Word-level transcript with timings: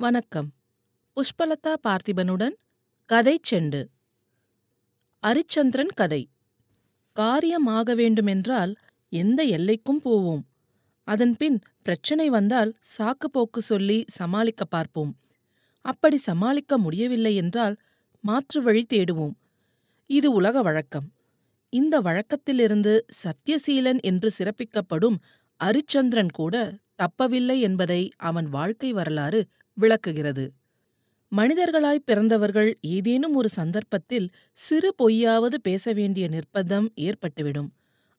வணக்கம். 0.00 0.52
புஷ்பலதா 1.16 1.74
பார்த்திபனுடன் 1.88 2.52
கதை 3.04 3.40
செண்டு. 3.50 3.84
அரிச்சந்திரன் 5.22 5.92
கதை. 5.94 6.30
காரியமாக 7.12 7.94
வேண்டுமென்றால் 7.94 8.76
எந்த 9.08 9.44
எல்லைக்கும் 9.44 10.00
போவோம். 10.02 10.46
அதன்பின் 11.04 11.60
பிரச்சனை 11.82 12.28
வந்தால் 12.28 12.78
சாக்கு 12.98 13.28
போக்கு 13.32 13.60
சொல்லி 13.60 14.04
சமாளிக்க 14.08 14.64
பார்ப்போம். 14.64 15.18
அப்படி 15.80 16.16
சமாளிக்க 16.16 16.78
முடியவில்லை 16.78 17.34
என்றால் 17.34 17.76
மாற்று 18.20 18.62
வழி 18.62 18.86
தேடுவோம். 18.88 19.34
இது 20.06 20.32
உலக 20.32 20.62
வழக்கம். 20.62 21.12
இந்த 21.68 22.00
வழக்கத்திலிருந்து 22.00 23.00
சத்யசீலன் 23.24 24.00
என்று 24.00 24.30
சிறப்பிக்கப்படும் 24.38 25.16
அரிச்சந்திரன் 25.64 26.32
கூட 26.32 26.78
தப்பவில்லை 27.02 27.60
என்பதை 27.60 28.12
அவன் 28.16 28.48
வாழ்க்கை 28.48 28.92
வரலாறு 28.92 29.48
விளக்குகிறது. 29.74 30.44
மனிதர்களாய் 31.32 32.06
பிறந்தவர்கள் 32.06 32.70
ஏதேனும் 32.80 33.34
ஒரு 33.34 33.48
சந்தர்ப்பத்தில் 33.48 34.28
சிறு 34.58 34.94
பொய்யாவது 35.02 35.56
பேச 35.62 35.92
வேண்டிய 35.92 36.28
நிர்பந்தம் 36.28 36.88
ஏற்பட்டுவிடும். 37.00 37.70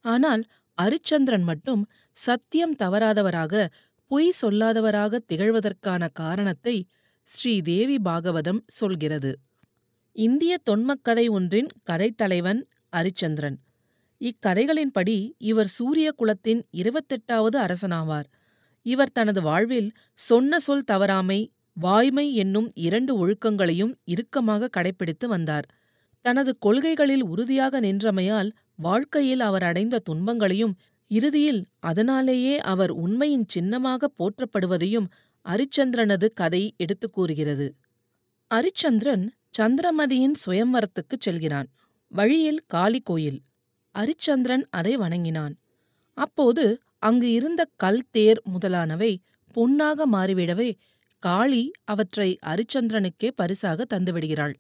ஆனால் 0.06 0.44
அரிச்சந்திரன் 0.78 1.44
மட்டும் 1.44 1.82
சத்தியம் 2.18 2.76
தவறாதவராக 2.76 3.68
பொய் 4.12 4.32
சொல்லாதவராக 4.42 5.20
திகழ்வதற்கான 5.28 6.08
காரணத்தை 6.14 6.76
ஸ்ரீதேவி 7.30 7.98
பாகவதம் 8.04 8.62
சொல்கிறது. 8.68 9.32
இந்திய 10.16 10.54
தொன்மக்கதை 10.70 11.26
ஒன்றின் 11.30 11.70
கதைத்தலைவன் 11.92 12.62
அரிச்சந்திரன். 12.96 13.58
இக்கதைகளின்படி 14.22 15.18
இவர் 15.38 15.68
சூரிய 15.68 16.12
குலத்தின் 16.12 16.62
இருபத்தெட்டாவது 16.78 17.58
அரசனாவார். 17.58 18.28
இவர் 18.82 19.12
தனது 19.12 19.42
வாழ்வில் 19.42 19.92
சொன்ன 20.14 20.60
சொல் 20.60 20.84
தவறாமை 20.92 21.50
வாய்மை 21.74 22.36
என்னும் 22.36 22.72
இரண்டு 22.76 23.12
ஒழுக்கங்களையும் 23.18 23.94
இறுக்கமாக 24.04 24.68
கடைப்பிடித்து 24.68 25.28
வந்தார். 25.28 25.68
தனது 26.22 26.58
கொள்கைகளில் 26.58 27.24
உறுதியாக 27.24 27.80
நின்றமையால் 27.80 28.52
வாழ்க்கையில் 28.76 29.40
அவர் 29.40 29.64
அடைந்த 29.64 30.00
துன்பங்களையும் 30.00 30.76
இறுதியில் 31.08 31.66
அதனாலேயே 31.80 32.60
அவர் 32.60 32.90
உண்மையின் 32.90 33.46
சின்னமாக 33.48 34.10
போற்றப்படுவதையும் 34.18 35.08
அரிச்சந்திரனது 35.46 36.28
கதை 36.34 36.74
எடுத்துக் 36.78 37.14
கூறுகிறது. 37.14 37.76
அரிச்சந்திரன் 38.52 39.30
சந்திரமதியின் 39.58 40.36
சுயம்வரத்துக்குச் 40.46 41.20
செல்கிறான். 41.20 41.68
வழியில் 42.08 42.62
காளி 42.68 43.00
கோயில் 43.00 43.42
அரிச்சந்திரன் 43.96 44.64
அதை 44.70 44.98
வணங்கினான். 44.98 45.56
அப்போது 46.14 46.82
அங்கு 47.02 47.28
இருந்த 47.32 47.62
கல் 47.76 48.04
தேர் 48.12 48.42
முதலானவை 48.44 49.12
பொன்னாக 49.56 50.06
மாறிவிடவே 50.08 50.70
காளி 51.24 51.64
அவற்றை 51.84 52.30
அரிச்சந்திரனுக்கே 52.46 53.30
பரிசாக 53.36 53.86
தந்துவிடுகிறாள். 53.94 54.54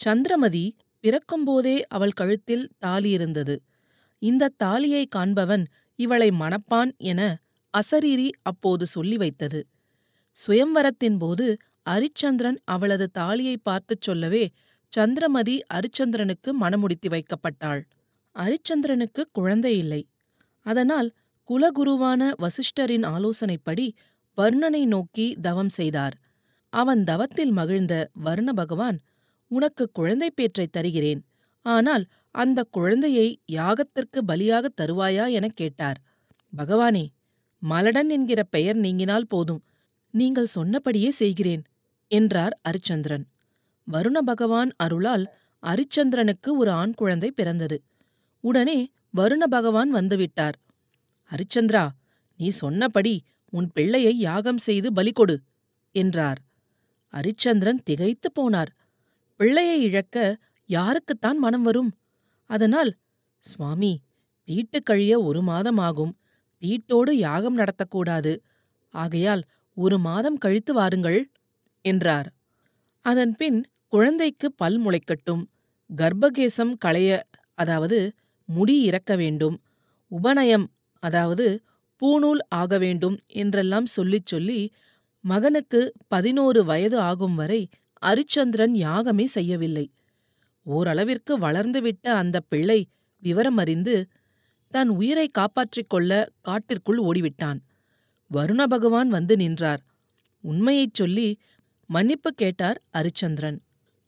சந்திரமதி 0.00 0.64
பிறக்கும்போதே 1.04 1.76
அவள் 1.86 2.10
கழுத்தில் 2.10 2.64
தாலி 2.78 3.10
இருந்தது. 3.10 3.54
இந்த 4.22 4.52
தாலியை 4.56 5.04
காண்பவன் 5.16 5.64
இவளை 5.98 6.28
மணப்பான் 6.40 6.90
என 7.02 7.20
அசரீரி 7.74 8.28
அப்போது 8.42 8.84
சொல்லி 8.86 9.16
வைத்தது. 9.16 9.60
சுயம்வரத்தின் 10.38 11.18
போது 11.18 11.46
அரிச்சந்திரன் 11.90 12.58
அவளது 12.64 13.06
தாலியை 13.10 13.56
பார்த்துச் 13.62 14.02
சொல்லவே 14.02 14.44
சந்திரமதி 14.92 15.54
அரிச்சந்திரனுக்கு 15.74 16.50
மணமுடித்து 16.60 17.08
வைக்கப்பட்டாள். 17.08 17.80
அரிச்சந்திரனுக்கு 18.36 19.22
குழந்தை 19.32 19.72
இல்லை. 19.78 20.02
அதனால் 20.66 21.08
குலகுருவான 21.50 22.32
வசிஷ்டரின் 22.38 23.04
ஆலோசனைப்படி 23.06 23.90
வர்ணனை 24.36 24.84
நோக்கி 24.84 25.36
தவம் 25.40 25.68
செய்தார். 25.68 26.18
அவன் 26.68 27.04
தவத்தில் 27.04 27.50
மகிழ்ந்த 27.50 28.10
வர்ண 28.12 28.52
பகவான் 28.52 28.98
உனக்கு 29.46 29.90
குழந்தை 29.92 30.30
பேற்றைத் 30.30 30.72
தருகிறேன். 30.72 31.24
ஆனால் 31.62 32.04
அந்த 32.30 32.64
குழந்தையை 32.70 33.40
யாகத்திற்கு 33.52 34.22
பலியாகத் 34.28 34.74
தருவாயா? 34.80 35.30
எனக் 35.30 35.52
கேட்டார். 35.54 36.00
பகவானே 36.56 37.06
மலடன் 37.58 38.08
என்கிற 38.08 38.42
பெயர் 38.42 38.76
நீங்கினால் 38.76 39.26
போதும். 39.28 39.64
நீங்கள் 40.10 40.46
சொன்னபடியே 40.46 41.10
செய்கிறேன் 41.10 41.62
என்றார் 42.08 42.60
அரிச்சந்திரன். 42.68 43.24
வருண 43.92 44.18
பகவான் 44.18 44.70
அருளால் 44.76 45.34
அரிச்சந்திரனுக்கு 45.66 46.56
ஒரு 46.56 46.70
ஆண் 46.70 46.94
குழந்தை 46.94 47.32
பிறந்தது. 47.32 47.82
உடனே 48.40 48.88
வருண 49.16 49.44
பகவான் 49.50 49.94
வந்துவிட்டார் 49.94 50.52
ஹரிச்சந்திரா 51.30 51.88
நீ 52.36 52.48
சொன்னபடி 52.48 53.14
உன் 53.52 53.70
பிள்ளையை 53.72 54.18
யாகம் 54.18 54.58
செய்து 54.58 54.92
பலி 54.92 55.12
கொடு 55.12 55.36
என்றார். 55.94 56.40
அரிச்சந்திரன் 57.12 57.80
திகைத்துப் 57.84 58.36
போனார். 58.40 58.70
பிள்ளையை 59.36 59.82
இழக்க 59.82 60.16
யாருக்குத்தான் 60.68 61.38
மனம் 61.38 61.62
வரும்? 61.62 61.90
அதனால் 62.50 62.90
சுவாமி 63.44 63.92
தீட்டு 64.48 64.82
கழிய 64.82 65.22
ஒரு 65.22 65.42
மாதம் 65.42 65.78
ஆகும். 65.78 66.12
தீட்டோடு 66.62 67.10
யாகம் 67.10 67.58
நடத்தக்கூடாது. 67.58 68.32
ஆகையால் 68.94 69.42
ஒரு 69.76 69.98
மாதம் 69.98 70.38
கழித்து 70.38 70.74
வாருங்கள் 70.74 71.20
என்றார். 71.84 72.28
அதன்பின் 73.04 73.58
குழந்தைக்கு 73.86 74.52
பல் 74.52 74.78
முளைக்கட்டும். 74.80 75.42
கர்ப்பகேசம் 75.90 76.74
களைய 76.78 77.10
அதாவது 77.54 77.98
முடி 78.48 78.82
இறக்க 78.82 79.16
வேண்டும். 79.16 79.56
உபநயம் 80.10 80.66
அதாவது 81.02 81.46
பூணூல் 82.02 82.42
ஆக 82.54 82.72
வேண்டும் 82.78 83.16
என்றெல்லாம் 83.34 83.86
சொல்லிச் 83.86 84.26
சொல்லி 84.26 84.60
மகனுக்கு 85.24 85.80
பதினோரு 86.08 86.60
வயது 86.64 86.98
ஆகும் 87.00 87.34
வரை 87.34 87.60
அரிச்சந்திரன் 88.02 88.74
யாகமே 88.78 89.26
செய்யவில்லை. 89.26 89.86
ஓரளவிற்கு 90.66 91.32
வளர்ந்துவிட்ட 91.38 92.06
அந்த 92.14 92.36
பிள்ளை 92.48 92.80
விவரம் 93.22 93.56
அறிந்து 93.56 93.94
தன் 94.72 94.90
உயிரை 94.94 95.26
காப்பாற்றிக் 95.28 95.90
கொள்ள 95.90 96.12
காட்டிற்குள் 96.40 97.00
ஓடிவிட்டான். 97.00 97.58
வருண 98.30 98.62
பகவான் 98.64 99.08
வந்து 99.08 99.34
நின்றார். 99.36 99.82
உண்மையைச் 100.44 100.94
சொல்லி 100.94 101.28
மன்னிப்பு 101.90 102.30
கேட்டார் 102.32 102.78
அரிச்சந்திரன். 102.92 103.58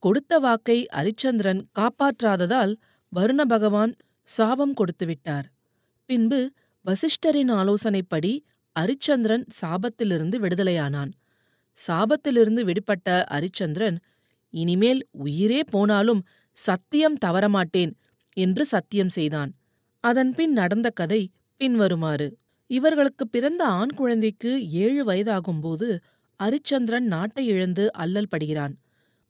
கொடுத்த 0.03 0.33
வாக்கை 0.39 0.79
அரிச்சந்திரன் 0.93 1.61
காப்பாற்றாததால் 1.79 2.73
வருண 3.13 3.41
பகவான் 3.45 3.93
சாபம் 4.29 4.75
கொடுத்துவிட்டார் 4.75 5.47
பின்பு 6.09 6.41
வசிஷ்டரின் 6.87 7.51
ஆலோசனைப்படி 7.51 8.33
அரிச்சந்திரன் 8.77 9.45
சாபத்திலிருந்து 9.61 10.37
விடுதலையானான். 10.37 11.11
சாபத்திலிருந்து 11.79 12.63
விடுபட்ட 12.65 13.25
அரிச்சந்திரன் 13.31 13.97
இனிமேல் 14.51 15.07
உயிரே 15.11 15.61
போனாலும் 15.71 16.23
சத்தியம் 16.53 17.17
தவறமாட்டேன் 17.25 17.93
என்று 18.33 18.65
சத்தியம் 18.65 19.09
செய்தான். 19.09 19.51
அதன்பின் 20.01 20.53
நடந்த 20.53 20.91
கதை 20.91 21.31
பின்வருமாறு. 21.57 22.39
இவர்களுக்கு 22.67 23.29
பிறந்த 23.29 23.65
ஆண் 23.65 23.95
குழந்தைக்கு 23.95 24.71
ஏழு 24.71 25.05
வயதாகும்போது 25.05 25.89
அரிச்சந்திரன் 26.41 27.07
நாட்டை 27.07 27.47
இழந்து 27.47 27.93
அல்லல் 27.93 28.31
படுகிறான். 28.31 28.75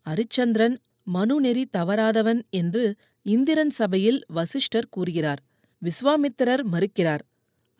அரிச்சந்திரன் 0.06 0.76
மனுநெறி 1.14 1.64
தவறாதவன் 1.78 2.40
என்று 2.50 2.84
இந்திரன் 3.26 3.70
சபையில் 3.70 4.20
வசிஷ்டர் 4.26 4.90
கூறுகிறார். 4.90 5.40
விஸ்வாமித்திரர் 5.82 6.62
மறுக்கிறார். 6.72 7.24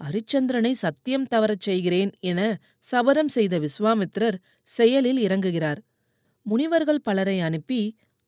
அரிச்சந்திரனை 0.01 0.71
சத்தியம் 0.73 1.27
தவறச் 1.27 1.61
செய்கிறேன் 1.61 2.11
என 2.21 2.41
சபதம் 2.79 3.29
செய்த 3.29 3.55
விஸ்வாமித்திரர் 3.59 4.39
செயலில் 4.69 5.27
இறங்குகிறார். 5.27 5.81
முனிவர்கள் 6.47 7.01
பலரை 7.01 7.41
அனுப்பி 7.41 7.81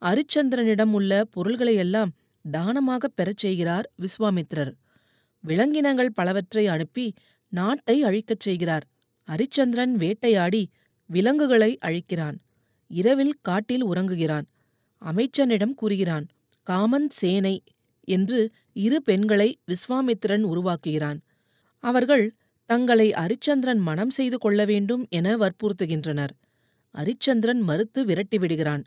அரிச்சந்திரனிடம் 0.03 0.91
உள்ள 0.91 1.25
பொருள்களையெல்லாம் 1.37 2.11
தானமாகப் 2.45 3.17
பெறச் 3.17 3.37
செய்கிறார் 3.37 3.93
விஸ்வாமித்திரர். 3.99 4.73
விலங்கினங்கள் 5.45 6.13
பலவற்றை 6.13 6.67
அனுப்பி 6.67 7.07
நாட்டை 7.53 8.05
அழிக்கச் 8.05 8.41
செய்கிறார். 8.41 8.85
அரிச்சந்திரன் 9.29 9.95
வேட்டையாடி 9.95 10.63
விலங்குகளை 11.11 11.79
அழிக்கிறான். 11.85 12.37
இரவில் 12.91 13.37
காட்டில் 13.43 13.87
உறங்குகிறான். 13.87 14.47
அமைச்சனிடம் 15.03 15.75
கூறுகிறான் 15.75 16.27
காமன் 16.67 17.11
சேனை 17.11 17.57
என்று 18.09 18.39
இரு 18.77 19.03
பெண்களை 19.03 19.59
விஸ்வாமித்திரன் 19.67 20.45
உருவாக்குகிறான். 20.45 21.19
அவர்கள் 21.85 22.25
தங்களை 22.71 23.13
அரிச்சந்திரன் 23.15 23.81
மனம் 23.81 24.11
செய்து 24.11 24.37
கொள்ள 24.39 24.65
வேண்டும் 24.65 25.03
என 25.11 25.37
வற்புறுத்துகின்றனர். 25.37 26.33
அரிச்சந்திரன் 26.95 27.63
மறுத்து 27.69 28.01
விரட்டிவிடுகிறான் 28.05 28.83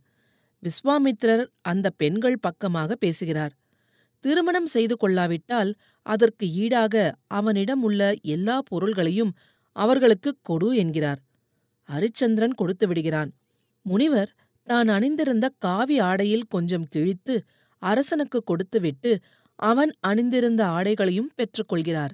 விஸ்வாமித்திரர் 0.64 1.46
அந்த 1.62 1.88
பெண்கள் 2.02 2.38
பக்கமாக 2.40 2.96
பேசுகிறார். 2.96 3.54
திருமணம் 4.24 4.66
செய்து 4.66 4.96
கொள்ளாவிட்டால் 4.98 5.72
அதற்கு 6.06 6.46
ஈடாக 6.64 6.96
அவனிடம் 7.28 7.84
உள்ள 7.84 8.02
எல்லா 8.36 8.56
பொருள்களையும் 8.62 9.32
அவர்களுக்கு 9.76 10.30
கொடு 10.42 10.70
என்கிறார். 10.76 11.20
அரிச்சந்திரன் 11.90 12.56
கொடுத்து 12.56 12.86
விடுகிறான். 12.88 13.32
முனிவர் 13.86 14.32
தான் 14.68 14.88
அணிந்திருந்த 14.88 15.46
காவி 15.58 15.98
ஆடையில் 16.00 16.46
கொஞ்சம் 16.48 16.88
கிழித்து 16.88 17.36
அரசனுக்கு 17.82 18.40
கொடுத்துவிட்டு 18.44 19.12
அவன் 19.60 19.92
அணிந்திருந்த 20.02 20.62
ஆடைகளையும் 20.78 21.34
பெற்றுக்கொள்கிறார். 21.38 22.14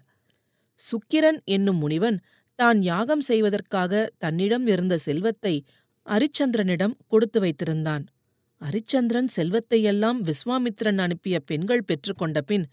சுக்கிரன் 0.89 1.39
என்னும் 1.45 1.79
முனிவன் 1.81 2.17
தான் 2.55 2.81
யாகம் 2.81 3.21
செய்வதற்காக 3.21 4.11
தன்னிடம் 4.17 4.67
இருந்த 4.67 4.97
செல்வத்தை 4.97 5.65
அரிச்சந்திரனிடம் 6.05 6.95
கொடுத்து 7.07 7.39
வைத்திருந்தான். 7.41 8.03
அரிச்சந்திரன் 8.61 9.29
செல்வத்தையெல்லாம் 9.35 10.19
விஸ்வாமித்திரன் 10.21 10.97
அனுப்பிய 10.97 11.39
பெண்கள் 11.39 11.87
பெற்றுக்கொண்ட 11.87 12.41
பின் 12.41 12.65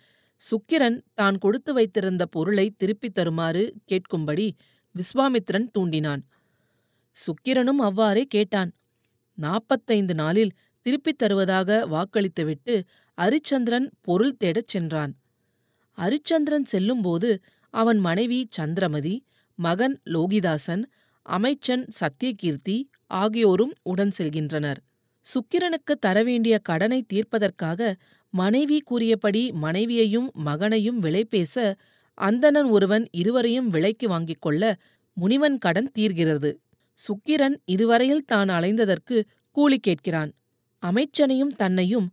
சுக்கிரன் 0.43 0.99
தான் 1.15 1.39
கொடுத்து 1.39 1.73
வைத்திருந்த 1.73 2.27
பொருளை 2.27 2.75
திருப்பித் 2.77 3.15
தருமாறு 3.15 3.75
கேட்கும்படி 3.89 4.49
விஸ்வாமித்திரன் 4.95 5.69
தூண்டினான். 5.79 6.23
சுக்கிரனும் 7.17 7.83
அவ்வாறே 7.89 8.25
கேட்டான். 8.25 8.71
நாற்பத்தைந்து 9.39 10.15
நாளில் 10.15 10.53
திருப்பித் 10.87 11.19
தருவதாக 11.19 11.87
வாக்களித்துவிட்டு 11.87 12.75
அரிச்சந்திரன் 13.19 13.87
பொருள் 14.01 14.37
தேடச் 14.45 14.69
சென்றான். 14.69 15.13
அரிச்சந்திரன் 15.99 16.65
செல்லும்போது 16.65 17.31
அவன் 17.75 17.99
மனைவி 17.99 18.41
சந்திரமதி 18.51 19.15
மகன் 19.59 19.97
லோகிதாசன் 20.05 20.83
அமைச்சன் 21.23 21.85
சத்தியகீர்த்தி 22.01 22.77
ஆகியோரும் 23.07 23.75
உடன் 23.83 24.13
செல்கின்றனர். 24.19 24.79
சுக்கிரனுக்கு 25.27 25.95
தரவேண்டிய 26.07 26.59
கடனை 26.59 27.05
தீர்ப்பதற்காக 27.13 27.81
மனைவி 28.35 28.79
கூறியபடி 28.81 29.53
மனைவியையும் 29.53 30.29
மகனையும் 30.45 30.99
விலை 30.99 31.25
பேச 31.25 31.77
அந்தணன் 32.19 32.69
ஒருவன் 32.69 33.05
இருவரையும் 33.11 33.69
விலைக்கு 33.69 34.09
வாங்கிக் 34.09 34.41
கொள்ள 34.41 34.63
முனிவன் 35.17 35.59
கடன் 35.59 35.91
தீர்கிறது. 35.99 36.51
சுக்கிரன் 37.01 37.57
இதுவரையில் 37.65 38.25
தான் 38.25 38.49
அலைந்ததற்கு 38.49 39.17
கூலி 39.57 39.79
கேட்கிறான். 39.87 40.31
அமைச்சனையும் 40.83 41.55
தன்னையும் 41.57 42.09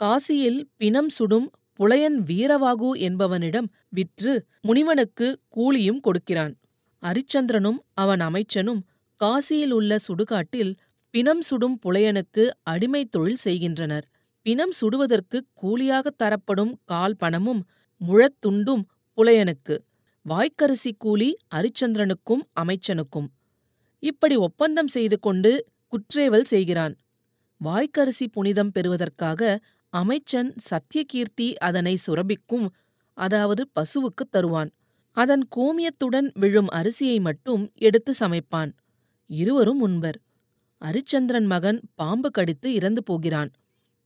காசியில் 0.00 0.60
பிணம் 0.76 1.08
சுடும் 1.08 1.48
புலையன் 1.80 2.22
வீரவாகு 2.22 2.88
என்பவனிடம் 2.94 3.68
விற்று 3.88 4.46
முனிவனுக்கு 4.60 5.40
கூலியும் 5.48 6.00
கொடுக்கிறான். 6.00 6.58
அரிச்சந்திரனும் 7.02 7.78
அவன் 7.94 8.20
அமைச்சனும் 8.20 8.80
காசியில் 9.20 9.70
உள்ள 9.70 9.96
சுடுகாட்டில் 9.98 10.76
பிணம் 11.10 11.40
சுடும் 11.40 11.78
புலையனுக்கு 11.84 12.50
அடிமை 12.62 13.04
தொழில் 13.04 13.36
செய்கின்றனர். 13.36 14.08
பிணம் 14.42 14.72
சுடுவதற்கு 14.80 15.40
கூலியாகத் 15.62 16.16
தரப்படும் 16.16 16.80
கால் 16.84 17.16
பணமும் 17.16 17.68
முழத்துண்டும் 18.08 18.82
புலையனுக்கு 19.16 19.78
வாய்க்கரிசி 20.28 20.92
கூலி 20.98 21.36
அரிச்சந்திரனுக்கும் 21.54 22.42
அமைச்சனுக்கும். 22.60 23.26
இப்படி 23.98 24.36
ஒப்பந்தம் 24.36 24.88
செய்து 24.88 25.18
கொண்டு 25.18 25.66
குற்றேவல் 25.88 26.44
செய்கிறான். 26.44 26.96
வாய்க்கரிசி 27.64 28.26
புனிதம் 28.32 28.70
பெறுவதற்காக 28.70 29.60
அமைச்சன் 29.92 30.54
சத்தியகீர்த்தி 30.70 31.54
அதனை 31.54 31.98
சுரபிக்கும் 32.06 32.68
அதாவது 33.14 33.68
பசுவுக்குத் 33.68 34.30
தருவான். 34.30 34.70
அதன் 35.12 35.48
கோமியத்துடன் 35.56 36.30
விழும் 36.34 36.68
அரிசியை 36.72 37.20
மட்டும் 37.20 37.70
எடுத்து 37.74 38.12
சமைப்பான். 38.12 38.74
இருவரும் 39.26 39.80
உண்பர் 39.80 40.20
அரிச்சந்திரன் 40.80 41.46
மகன் 41.46 41.80
பாம்பு 41.94 42.30
கடித்து 42.30 42.74
இறந்து 42.74 43.02
போகிறான். 43.02 43.50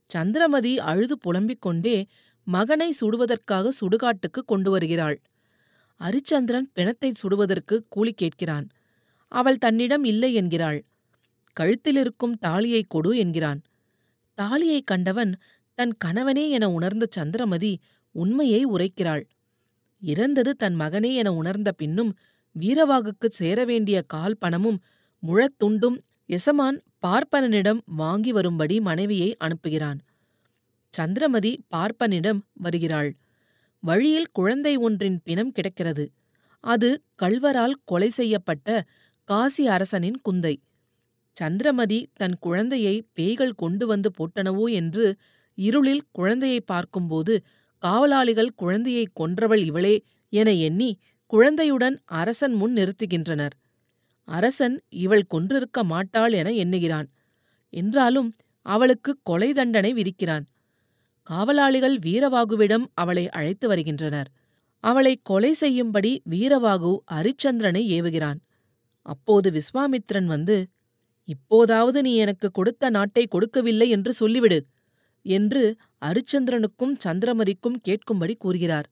சந்திரமதி 0.04 0.78
அழுது 0.78 1.18
புலம்பிக் 1.18 1.60
கொண்டே 1.60 2.06
மகனை 2.44 2.94
சுடுவதற்காக 3.00 3.68
சுடுகாட்டுக்கு 3.80 4.42
கொண்டு 4.46 4.70
வருகிறாள். 4.70 5.20
அரிச்சந்திரன் 6.00 6.70
பிணத்தை 6.72 7.12
சுடுவதற்கு 7.12 7.84
கூலி 7.88 8.14
கேட்கிறான். 8.22 8.68
அவள் 9.28 9.58
தன்னிடம் 9.58 10.04
இல்லை 10.04 10.34
என்கிறாள். 10.34 10.84
கழுத்திலிருக்கும் 11.60 12.38
தாலியை 12.40 12.84
கொடு 12.88 13.18
என்கிறான். 13.18 13.62
தாலியை 14.34 14.82
கண்டவன் 14.82 15.36
தன் 15.78 15.94
கணவனே 16.04 16.48
என 16.48 16.70
உணர்ந்த 16.70 17.06
சந்திரமதி 17.10 17.72
உண்மையை 18.14 18.66
உரைக்கிறாள். 18.66 19.24
இறந்தது 20.02 20.50
தன் 20.54 20.76
மகனே 20.80 21.10
என 21.14 21.28
உணர்ந்த 21.34 21.72
பின்னும் 21.72 22.12
வீரவாகுக்குச் 22.56 23.36
சேர 23.40 23.64
வேண்டிய 23.64 24.02
கால் 24.02 24.36
பணமும் 24.38 24.78
முழத்துண்டும் 25.22 25.96
எசமான் 26.28 26.78
பார்ப்பனனிடம் 27.06 27.80
வாங்கி 27.84 28.32
வரும்படி 28.32 28.80
மனைவியை 28.80 29.36
அனுப்புகிறான். 29.44 29.98
சந்திரமதி 30.94 31.52
பார்ப்பனிடம் 31.74 32.40
வருகிறாள். 32.52 33.10
வழியில் 33.82 34.30
குழந்தை 34.32 34.76
ஒன்றின் 34.76 35.18
பிணம் 35.22 35.52
கிடக்கிறது. 35.52 36.04
அது 36.64 36.90
கள்வரால் 37.14 37.76
கொலை 37.84 38.10
செய்யப்பட்ட 38.10 38.68
காசி 39.28 39.66
அரசனின் 39.66 40.18
குந்தை. 40.22 40.54
சந்திரமதி 41.36 41.98
தன் 42.12 42.36
குழந்தையை 42.38 42.94
பேய்கள் 43.12 43.54
கொண்டு 43.54 43.86
வந்து 43.86 44.10
போட்டனவோ 44.18 44.72
என்று 44.72 45.06
இருளில் 45.58 46.02
குழந்தையை 46.12 46.60
பார்க்கும்போது 46.60 47.34
காவலாளிகள் 47.82 48.50
குழந்தையை 48.54 49.04
கொன்றவள் 49.20 49.62
இவளே 49.64 49.94
என 50.32 50.52
எண்ணி 50.52 50.90
குழந்தையுடன் 51.26 51.96
அரசன் 52.04 52.52
முன் 52.52 52.72
நிறுத்துகின்றனர். 52.72 53.54
அரசன் 54.28 54.82
இவள் 54.88 55.24
கொன்றிருக்க 55.34 55.82
மாட்டாள் 55.82 56.32
என 56.32 56.50
எண்ணுகிறான். 56.50 57.08
என்றாலும் 57.72 58.30
அவளுக்கு 58.66 59.18
கொலை 59.22 59.52
தண்டனை 59.52 59.90
விதிக்கிறான். 59.94 60.44
காவலாளிகள் 61.22 61.96
வீரவாகுவிடம் 61.98 62.86
அவளை 62.94 63.28
அழைத்து 63.30 63.68
வருகின்றனர். 63.68 64.28
அவளை 64.84 65.20
கொலை 65.22 65.52
செய்யும்படி 65.52 66.22
வீரவாகு 66.30 66.92
அரிச்சந்திரனை 67.12 67.82
ஏவுகிறான். 67.96 68.38
அப்போது 69.06 69.48
விஸ்வாமித்திரன் 69.50 70.26
வந்து 70.26 70.56
இப்போதாவது 71.28 72.02
நீ 72.02 72.12
எனக்கு 72.16 72.50
கொடுத்த 72.50 72.90
நாட்டை 72.90 73.26
கொடுக்கவில்லை 73.26 73.88
என்று 73.90 74.12
சொல்லிவிடு. 74.20 74.58
என்று 75.26 75.76
அரிச்சந்திரனுக்கும் 76.04 76.94
சந்திரமதிக்கும் 77.04 77.78
கேட்கும்படி 77.88 78.34
கூறுகிறார். 78.36 78.88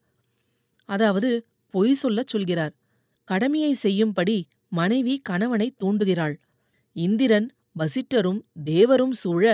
அதாவது 0.89 1.47
பொய் 1.75 1.95
சொல்லச் 1.95 2.27
சொல்கிறார். 2.27 2.75
கடமையை 3.25 3.73
செய்யும்படி 3.75 4.39
மனைவி 4.69 5.19
கணவனை 5.19 5.75
தூண்டுகிறாள். 5.85 6.35
இந்திரன் 6.97 7.49
வசிட்டரும் 7.79 8.41
தேவரும் 8.65 9.13
சூழ 9.13 9.45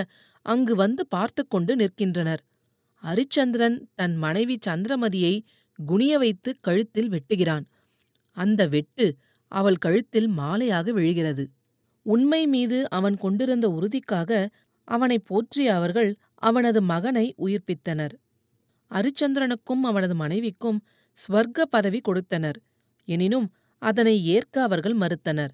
அங்கு 0.45 0.75
வந்து 0.75 1.07
பார்த்து 1.07 1.47
கொண்டு 1.47 1.75
நிற்கின்றனர். 1.75 2.41
அரிச்சந்திரன் 3.03 3.77
தன் 3.95 4.15
மனைவி 4.15 4.59
சந்திரமதியை 4.67 5.35
குனிய 5.79 6.17
வைத்து 6.17 6.55
கழுத்தில் 6.61 7.09
வெட்டுகிறான். 7.09 7.65
அந்த 8.37 8.67
வெட்டு 8.67 9.05
அவள் 9.47 9.75
கழுத்தில் 9.75 10.29
மாலையாக 10.29 10.91
விழுகிறது. 10.91 11.43
உண்மை 12.05 12.47
மீது 12.47 12.89
அவன் 12.89 13.17
கொண்டிருந்த 13.17 13.67
உறுதிக்காக 13.69 14.49
அவனை 14.89 15.17
போற்றிய 15.19 15.67
அவர்கள் 15.75 16.09
அவனது 16.41 16.79
மகனை 16.81 17.25
உயிர்ப்பித்தனர். 17.37 18.13
அரிச்சந்திரனுக்கும் 18.91 19.83
அவனது 19.83 20.15
மனைவிக்கும் 20.15 20.79
ஸ்வர்க்க 21.17 21.65
பதவி 21.69 21.99
கொடுத்தனர். 21.99 22.57
எனினும் 23.07 23.47
அதனை 23.81 24.15
ஏற்க 24.25 24.55
அவர்கள் 24.61 24.95
மறுத்தனர். 24.95 25.51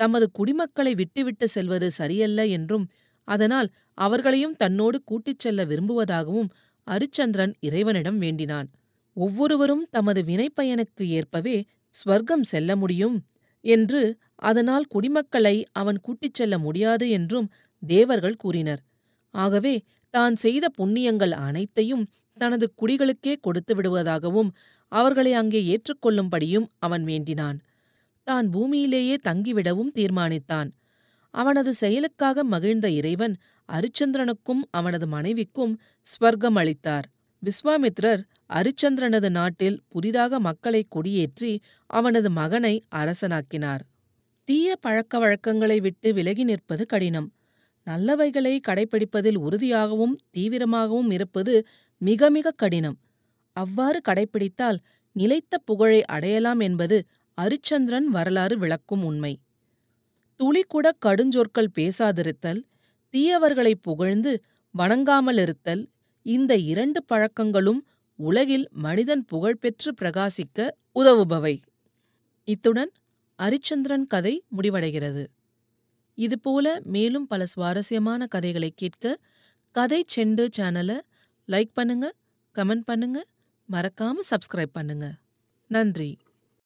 தமது 0.00 0.26
குடிமக்களை 0.30 0.92
விட்டுவிட்டு 0.94 1.46
செல்வது 1.48 1.88
சரியல்ல 1.90 2.40
என்றும் 2.48 2.86
அதனால் 3.28 3.68
அவர்களையும் 3.98 4.56
தன்னோடு 4.56 4.98
கூட்டிச் 5.04 5.38
செல்ல 5.38 5.64
விரும்புவதாகவும் 5.64 6.48
அரிச்சந்திரன் 6.86 7.52
இறைவனிடம் 7.60 8.18
வேண்டினான். 8.18 8.68
ஒவ்வொருவரும் 9.16 9.84
தமது 9.90 10.20
வினைப்பயனுக்கு 10.22 11.04
ஏற்பவே 11.18 11.56
ஸ்வர்க்கம் 11.94 12.46
செல்ல 12.52 12.76
முடியும் 12.76 13.16
என்று 13.64 14.00
அதனால் 14.42 14.86
குடிமக்களை 14.94 15.56
அவன் 15.72 15.98
கூட்டிச் 16.00 16.34
செல்ல 16.34 16.54
முடியாது 16.58 17.06
என்றும் 17.10 17.48
தேவர்கள் 17.88 18.36
கூறினர். 18.36 18.82
ஆகவே 19.34 19.74
தான் 20.10 20.36
செய்த 20.36 20.64
புண்ணியங்கள் 20.78 21.30
அனைத்தையும் 21.30 22.04
தனது 22.38 22.66
குடிகளுக்கே 22.80 23.34
கொடுத்து 23.40 23.74
விடுவதாகவும் 23.74 24.50
அவர்களை 24.88 25.32
அங்கே 25.32 25.60
ஏற்றுக்கொள்ளும்படியும் 25.64 26.66
அவன் 26.78 27.04
வேண்டினான். 27.04 27.58
தான் 28.22 28.46
பூமியிலேயே 28.50 29.16
தங்கிவிடவும் 29.28 29.92
தீர்மானித்தான். 29.98 30.68
அவனது 31.30 31.72
செயலுக்காக 31.72 32.44
மகிழ்ந்த 32.44 32.86
இறைவன் 32.90 33.34
அரிச்சந்திரனுக்கும் 33.68 34.62
அவனது 34.70 35.06
மனைவிக்கும் 35.06 35.72
ஸ்வர்க்கம் 36.06 36.58
அளித்தார். 36.58 37.06
விஸ்வாமித்ரர் 37.42 38.22
அரிச்சந்திரனது 38.50 39.30
நாட்டில் 39.30 39.82
புதிதாக 39.88 40.40
மக்களை 40.40 40.86
குடியேற்றி 40.94 41.52
அவனது 41.86 42.30
மகனை 42.30 42.74
அரசனாக்கினார். 42.94 43.82
தீய 44.48 44.76
பழக்க 44.76 45.18
வழக்கங்களை 45.18 45.80
விட்டு 45.80 46.12
விலகி 46.12 46.44
நிற்பது 46.44 46.86
கடினம். 46.86 47.28
நல்லவைகளை 47.86 48.60
கடைப்பிடிப்பதில் 48.68 49.36
உறுதியாகவும் 49.36 50.18
தீவிரமாகவும் 50.36 51.10
இருப்பது 51.10 51.54
மிக 52.00 52.30
மிக 52.30 52.50
கடினம். 52.50 52.98
அவ்வாறு 53.56 54.00
கடைப்பிடித்தால் 54.08 54.78
நிலைத்த 55.16 55.58
புகழை 55.58 56.04
அடையலாம் 56.04 56.60
என்பது 56.60 56.96
அரிச்சந்திரன் 57.38 58.08
வரலாறு 58.08 58.58
விளக்கும் 58.58 59.02
உண்மை. 59.04 59.32
துளிக்கூட 60.40 60.86
கடுஞ்சொற்கள் 61.06 61.74
பேசாதிருத்தல் 61.74 62.60
தீயவர்களை 63.14 63.74
புகழ்ந்து 63.80 64.32
வணங்காமலிருத்தல் 64.78 65.82
இந்த 66.26 66.52
இரண்டு 66.56 67.04
பழக்கங்களும் 67.04 67.80
உலகில் 68.18 68.68
மனிதன் 68.70 69.24
புகழ்பெற்று 69.24 69.90
பிரகாசிக்க 70.00 70.68
உதவுபவை. 70.92 71.54
இத்துடன் 72.48 72.92
அரிச்சந்திரன் 73.38 74.06
கதை 74.06 74.44
முடிவடைகிறது. 74.56 75.22
இதுபோல 76.24 76.66
மேலும் 76.94 77.26
பல 77.32 77.42
சுவாரஸ்யமான 77.52 78.26
கதைகளை 78.34 78.70
கேட்க 78.82 79.14
கதை 79.76 80.00
செண்டு 80.14 80.44
சேனலை 80.56 80.98
லைக் 81.48 81.72
பண்ணுங்க 81.78 82.06
கமெண்ட் 82.56 82.86
பண்ணுங்க 82.90 83.18
மறக்காம 83.68 84.24
சப்ஸ்கிரைப் 84.30 84.76
பண்ணுங்க. 84.78 85.06
நன்றி. 85.70 86.10